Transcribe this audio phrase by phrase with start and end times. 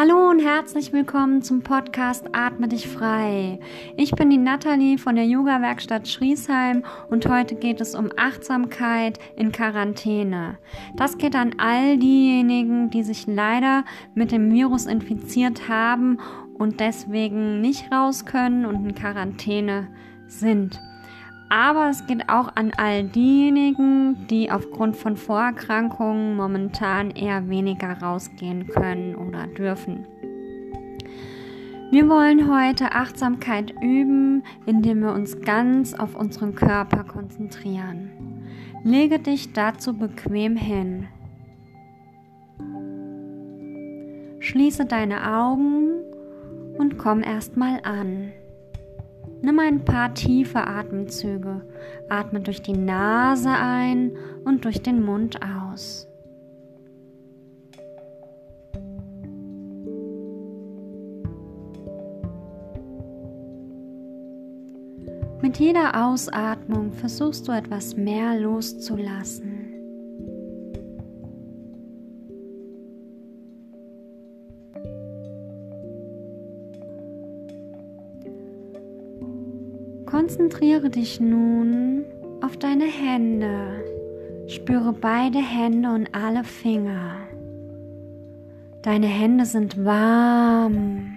[0.00, 3.60] Hallo und herzlich willkommen zum Podcast Atme dich frei.
[3.98, 9.52] Ich bin die Nathalie von der Yoga-Werkstatt Schriesheim und heute geht es um Achtsamkeit in
[9.52, 10.56] Quarantäne.
[10.96, 16.16] Das geht an all diejenigen, die sich leider mit dem Virus infiziert haben
[16.54, 19.88] und deswegen nicht raus können und in Quarantäne
[20.26, 20.80] sind.
[21.50, 28.68] Aber es geht auch an all diejenigen, die aufgrund von Vorerkrankungen momentan eher weniger rausgehen
[28.68, 30.06] können oder dürfen.
[31.90, 38.12] Wir wollen heute Achtsamkeit üben, indem wir uns ganz auf unseren Körper konzentrieren.
[38.84, 41.08] Lege dich dazu bequem hin.
[44.38, 46.04] Schließe deine Augen
[46.78, 48.30] und komm erstmal an.
[49.42, 51.62] Nimm ein paar tiefe Atemzüge.
[52.08, 54.12] Atme durch die Nase ein
[54.44, 56.06] und durch den Mund aus.
[65.42, 69.49] Mit jeder Ausatmung versuchst du etwas mehr loszulassen.
[80.40, 82.02] Konzentriere dich nun
[82.40, 83.84] auf deine Hände.
[84.46, 87.16] Spüre beide Hände und alle Finger.
[88.80, 91.12] Deine Hände sind warm.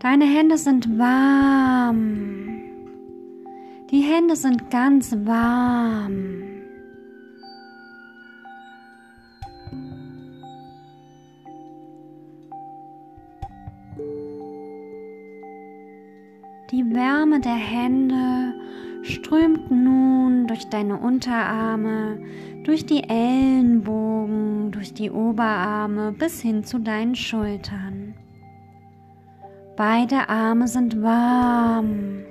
[0.00, 2.60] Deine Hände sind warm.
[3.90, 6.47] Die Hände sind ganz warm.
[16.70, 18.52] Die Wärme der Hände
[19.00, 22.18] strömt nun durch deine Unterarme,
[22.64, 28.12] durch die Ellenbogen, durch die Oberarme bis hin zu deinen Schultern.
[29.78, 32.24] Beide Arme sind warm.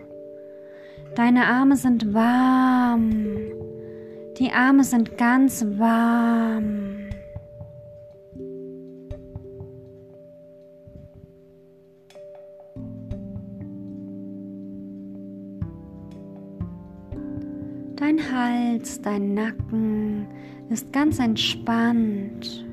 [1.16, 3.26] Deine Arme sind warm.
[4.38, 6.97] Die Arme sind ganz warm.
[18.38, 20.28] Hals, dein Nacken
[20.70, 22.64] ist ganz entspannt.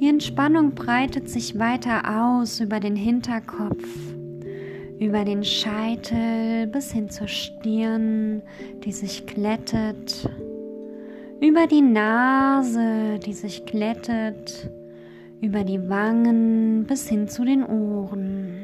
[0.00, 3.86] Die Entspannung breitet sich weiter aus über den Hinterkopf,
[4.98, 8.42] über den Scheitel bis hin zur Stirn,
[8.84, 10.28] die sich glättet,
[11.40, 14.68] über die Nase, die sich glättet,
[15.42, 18.63] über die Wangen bis hin zu den Ohren.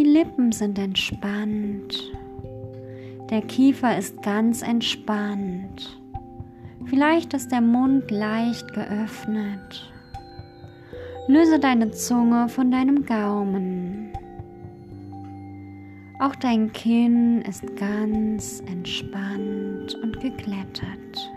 [0.00, 2.10] Die Lippen sind entspannt.
[3.28, 6.00] Der Kiefer ist ganz entspannt.
[6.86, 9.92] Vielleicht ist der Mund leicht geöffnet.
[11.28, 14.14] Löse deine Zunge von deinem Gaumen.
[16.18, 21.30] Auch dein Kinn ist ganz entspannt und geglättet.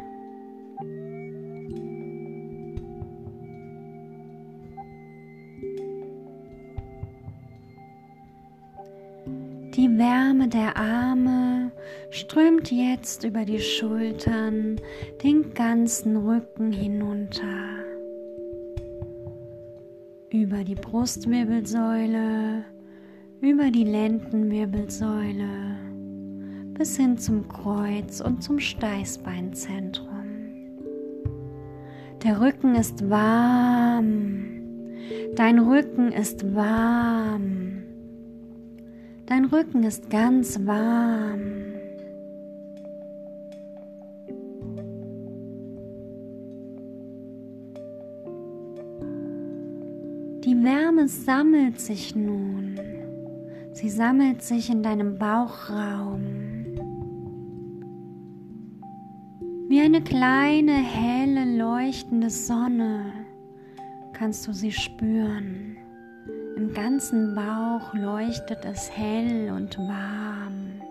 [10.53, 11.71] Der Arme
[12.11, 14.79] strömt jetzt über die Schultern
[15.23, 17.43] den ganzen Rücken hinunter.
[20.29, 22.65] Über die Brustwirbelsäule,
[23.41, 25.73] über die Lendenwirbelsäule
[26.77, 30.07] bis hin zum Kreuz und zum Steißbeinzentrum.
[32.23, 34.45] Der Rücken ist warm.
[35.35, 37.82] Dein Rücken ist warm.
[39.35, 41.73] Dein Rücken ist ganz warm.
[50.43, 52.79] Die Wärme sammelt sich nun.
[53.71, 56.21] Sie sammelt sich in deinem Bauchraum.
[59.67, 63.05] Wie eine kleine, helle, leuchtende Sonne
[64.13, 65.72] kannst du sie spüren.
[66.75, 70.81] Im ganzen Bauch leuchtet es hell und warm.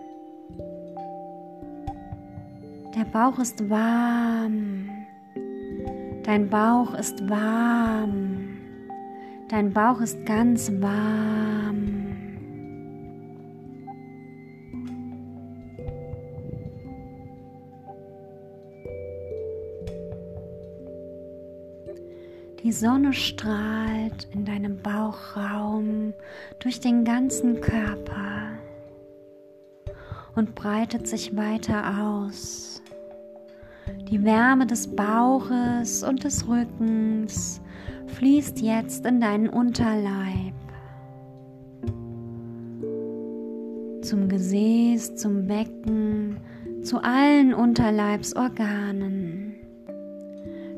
[2.95, 4.89] Der Bauch ist warm.
[6.23, 8.47] Dein Bauch ist warm.
[9.49, 11.92] Dein Bauch ist ganz warm.
[22.63, 26.13] Die Sonne strahlt in deinem Bauchraum
[26.59, 28.53] durch den ganzen Körper
[30.35, 32.81] und breitet sich weiter aus.
[34.09, 37.59] Die Wärme des Bauches und des Rückens
[38.07, 40.53] fließt jetzt in deinen Unterleib.
[44.03, 46.37] Zum Gesäß, zum Becken,
[46.81, 49.42] zu allen Unterleibsorganen.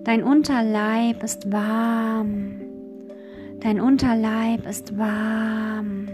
[0.06, 2.62] Dein Unterleib ist warm.
[3.60, 6.08] Dein Unterleib ist warm.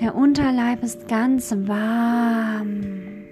[0.00, 3.26] Der Unterleib ist ganz warm.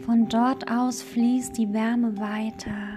[0.00, 2.91] Von dort aus fließt die Wärme weiter.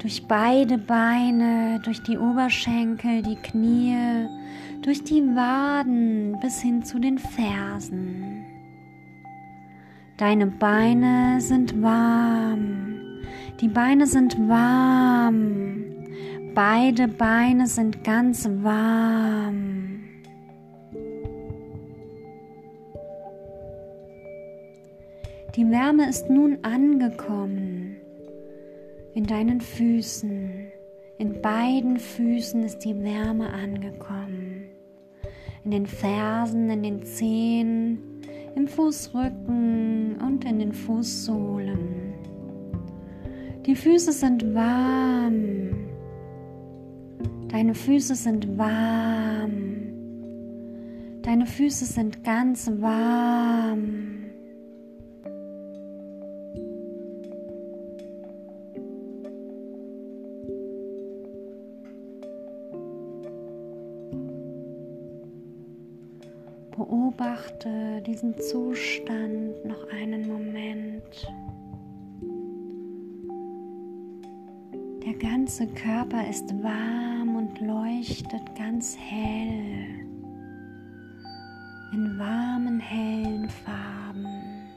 [0.00, 4.26] Durch beide Beine, durch die Oberschenkel, die Knie,
[4.80, 8.46] durch die Waden bis hin zu den Fersen.
[10.16, 12.98] Deine Beine sind warm.
[13.60, 15.84] Die Beine sind warm.
[16.54, 20.00] Beide Beine sind ganz warm.
[25.56, 27.79] Die Wärme ist nun angekommen
[29.20, 30.72] in deinen Füßen.
[31.18, 34.62] In beiden Füßen ist die Wärme angekommen.
[35.62, 37.98] In den Fersen, in den Zehen,
[38.56, 42.14] im Fußrücken und in den Fußsohlen.
[43.66, 45.90] Die Füße sind warm.
[47.48, 49.82] Deine Füße sind warm.
[51.20, 54.19] Deine Füße sind ganz warm.
[67.20, 71.02] Beobachte diesen Zustand noch einen Moment.
[75.04, 80.00] Der ganze Körper ist warm und leuchtet ganz hell
[81.92, 84.70] in warmen, hellen Farben.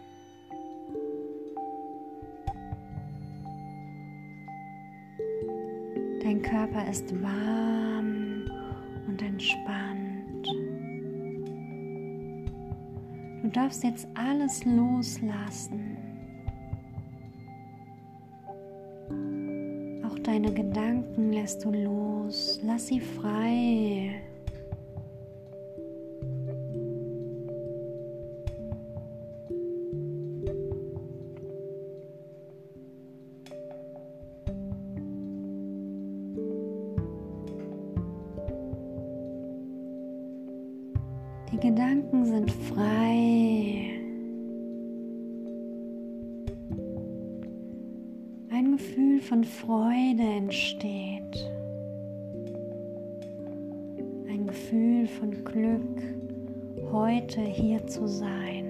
[6.21, 8.51] Dein Körper ist warm
[9.07, 10.02] und entspannt.
[13.53, 15.97] Darfst jetzt alles loslassen.
[20.05, 22.59] Auch deine Gedanken lässt du los.
[22.63, 24.21] Lass sie frei.
[41.53, 43.91] Die Gedanken sind frei.
[48.49, 51.51] Ein Gefühl von Freude entsteht.
[54.27, 56.01] Ein Gefühl von Glück,
[56.91, 58.65] heute hier zu sein.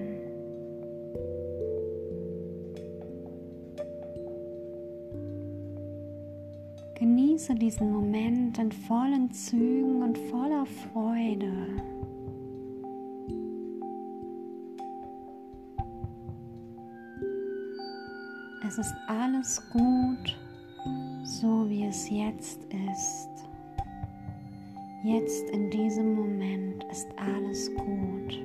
[6.96, 11.93] Genieße diesen Moment in vollen Zügen und voller Freude.
[18.76, 20.36] Es ist alles gut,
[21.22, 22.58] so wie es jetzt
[22.90, 23.28] ist.
[25.04, 28.42] Jetzt in diesem Moment ist alles gut.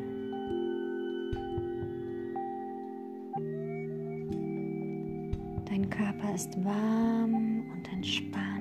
[5.66, 8.59] Dein Körper ist warm und entspannt.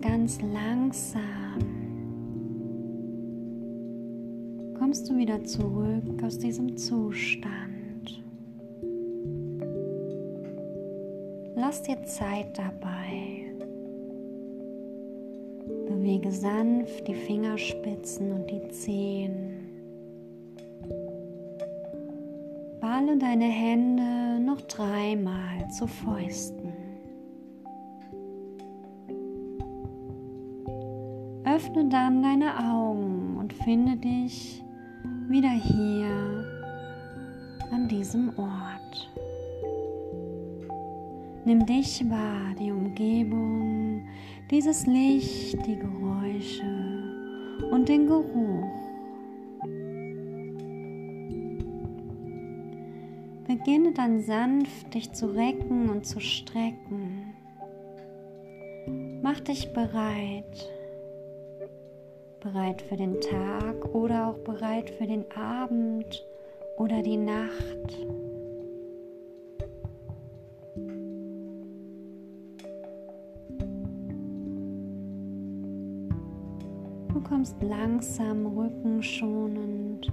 [0.00, 1.76] Ganz, langsam
[4.78, 8.22] kommst du wieder zurück aus diesem Zustand.
[11.56, 13.46] Lass dir Zeit dabei.
[15.88, 19.66] Bewege sanft die Fingerspitzen und die Zehen.
[22.80, 26.65] Balle deine Hände noch dreimal zu Fäusten.
[31.56, 34.62] Öffne dann deine Augen und finde dich
[35.26, 36.44] wieder hier
[37.72, 39.10] an diesem Ort.
[41.46, 44.06] Nimm dich wahr, die Umgebung,
[44.50, 48.68] dieses Licht, die Geräusche und den Geruch.
[53.46, 57.32] Beginne dann sanft dich zu recken und zu strecken.
[59.22, 60.75] Mach dich bereit.
[62.52, 66.24] Bereit für den Tag oder auch bereit für den Abend
[66.76, 68.06] oder die Nacht.
[77.08, 80.06] Du kommst langsam rückenschonend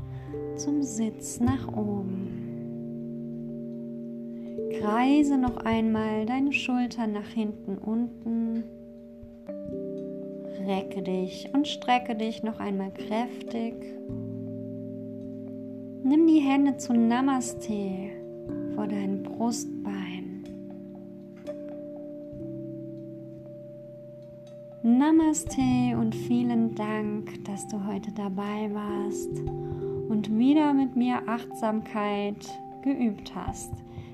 [0.56, 2.40] zum Sitz nach oben.
[4.80, 8.64] Kreise noch einmal deine Schultern nach hinten unten.
[10.66, 13.74] Recke dich und strecke dich noch einmal kräftig.
[16.04, 18.12] Nimm die Hände zu Namaste
[18.76, 20.44] vor dein Brustbein.
[24.84, 29.30] Namaste und vielen Dank, dass du heute dabei warst
[30.10, 32.36] und wieder mit mir Achtsamkeit
[32.84, 33.72] geübt hast.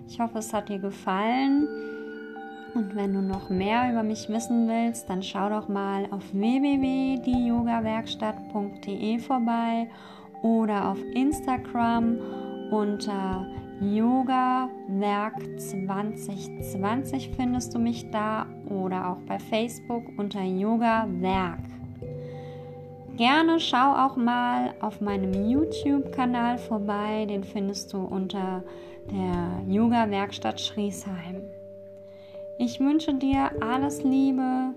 [0.07, 1.67] Ich hoffe, es hat dir gefallen.
[2.75, 9.17] Und wenn du noch mehr über mich wissen willst, dann schau doch mal auf www.dieyogawerkstatt.de
[9.19, 9.89] vorbei
[10.41, 12.17] oder auf Instagram
[12.71, 13.45] unter
[13.81, 21.59] Yoga-Werk 2020 findest du mich da oder auch bei Facebook unter Yoga-Werk.
[23.15, 28.63] Gerne schau auch mal auf meinem YouTube-Kanal vorbei, den findest du unter
[29.11, 31.41] der Yoga-Werkstatt Schriesheim.
[32.61, 34.73] Ich wünsche dir alles Liebe,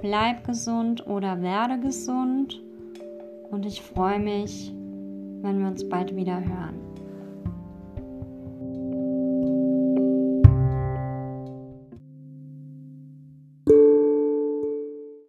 [0.00, 2.60] bleib gesund oder werde gesund
[3.48, 4.74] und ich freue mich,
[5.40, 6.80] wenn wir uns bald wieder hören.